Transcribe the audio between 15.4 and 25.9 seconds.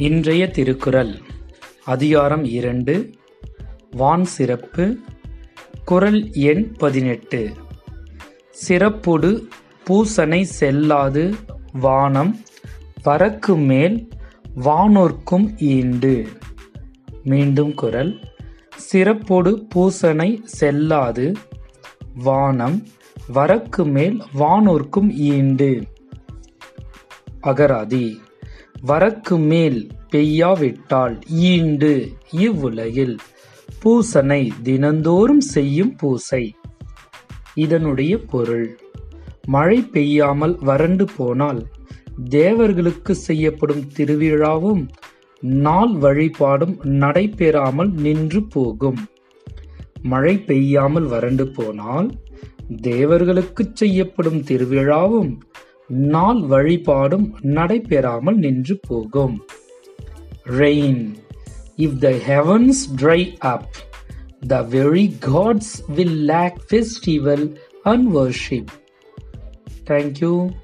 ஈண்டு. மீண்டும் குரல். சிறப்பொடு பூசனை செல்லாது வானம் வரக்கு மேல் வானோர்க்கும் ஈண்டு.